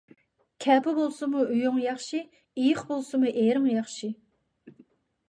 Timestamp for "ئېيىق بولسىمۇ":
2.63-3.31